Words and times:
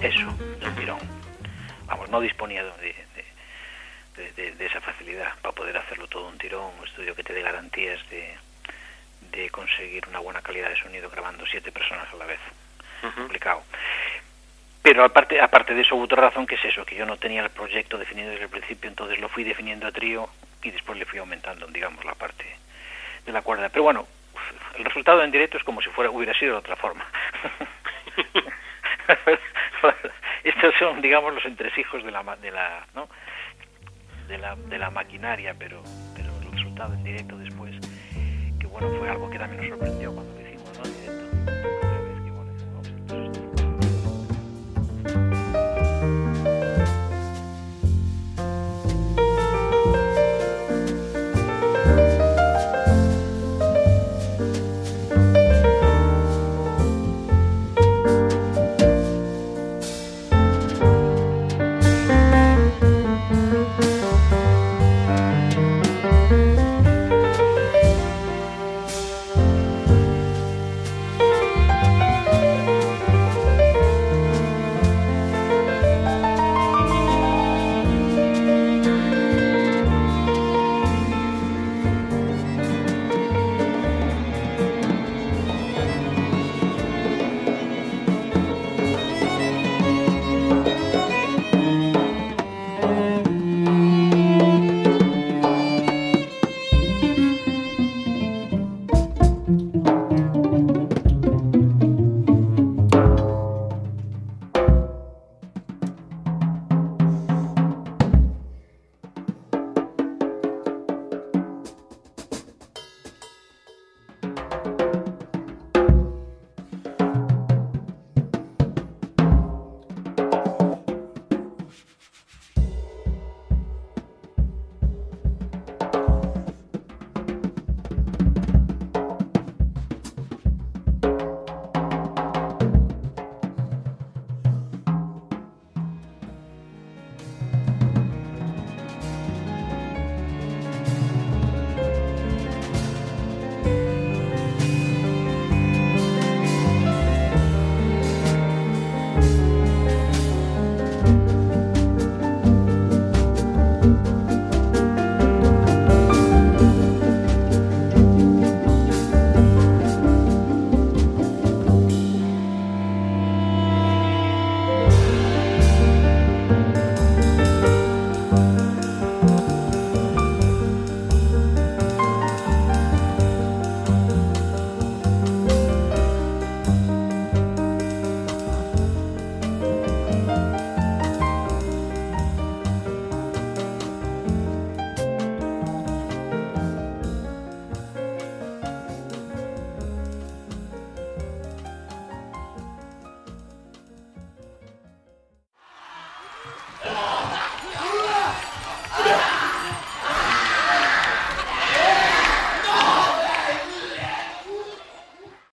Eso 0.00 0.36
del 0.60 0.74
tirón. 0.74 1.00
Vamos, 1.86 2.08
no 2.08 2.20
disponía 2.20 2.64
de, 2.64 2.70
de, 2.80 3.24
de- 4.16 4.32
de- 4.32 4.52
de 4.52 4.66
esa 4.66 4.80
facilidad 4.80 5.32
para 5.42 5.54
poder 5.54 5.76
hacerlo 5.76 6.06
todo 6.08 6.28
un 6.28 6.38
tirón, 6.38 6.72
un 6.78 6.86
estudio 6.86 7.14
que 7.14 7.24
te 7.24 7.32
dé 7.32 7.42
garantías 7.42 7.98
de, 8.10 8.36
de 9.32 9.50
conseguir 9.50 10.06
una 10.08 10.18
buena 10.20 10.42
calidad 10.42 10.68
de 10.68 10.76
sonido 10.76 11.10
grabando 11.10 11.44
siete 11.46 11.72
personas 11.72 12.08
a 12.12 12.16
la 12.16 12.26
vez. 12.26 12.40
Complicado. 13.14 13.62
Pero 14.82 15.04
aparte, 15.04 15.40
aparte 15.40 15.74
de 15.74 15.82
eso, 15.82 15.94
hubo 15.96 16.04
otra 16.04 16.22
razón 16.22 16.46
que 16.46 16.54
es 16.54 16.64
eso, 16.64 16.84
que 16.86 16.94
yo 16.96 17.04
no 17.06 17.16
tenía 17.18 17.42
el 17.42 17.50
proyecto 17.50 17.98
definido 17.98 18.30
desde 18.30 18.44
el 18.44 18.50
principio, 18.50 18.88
entonces 18.88 19.18
lo 19.18 19.28
fui 19.28 19.44
definiendo 19.44 19.86
a 19.86 19.92
trío 19.92 20.28
y 20.62 20.70
después 20.70 20.98
le 20.98 21.04
fui 21.06 21.18
aumentando, 21.18 21.66
digamos, 21.66 22.04
la 22.04 22.14
parte 22.14 22.44
de 23.26 23.32
la 23.32 23.42
cuerda. 23.42 23.68
Pero 23.68 23.82
bueno, 23.84 24.06
el 24.76 24.84
resultado 24.84 25.22
en 25.22 25.30
directo 25.30 25.58
es 25.58 25.64
como 25.64 25.80
si 25.82 25.90
fuera 25.90 26.10
hubiera 26.10 26.32
sido 26.38 26.52
de 26.52 26.58
otra 26.58 26.76
forma. 26.76 27.04
Estos 30.44 30.74
son, 30.78 31.02
digamos, 31.02 31.34
los 31.34 31.44
entresijos 31.44 32.02
de 32.04 32.10
la, 32.10 32.22
de 32.36 32.50
la, 32.50 32.86
¿no? 32.94 33.08
de 34.28 34.78
la, 34.78 34.90
maquinaria, 34.90 35.54
pero, 35.58 35.82
el 36.16 36.52
resultado 36.52 36.94
en 36.94 37.04
directo 37.04 37.36
después, 37.36 37.74
que 38.58 38.66
bueno, 38.66 38.88
fue 38.98 39.08
algo 39.10 39.28
que 39.28 39.38
también 39.38 39.62
nos 39.62 39.78
sorprendió 39.78 40.14
cuando 40.14 40.32
lo 40.34 40.40
hicimos. 40.40 40.78
En 40.78 40.94
directo. 40.94 41.79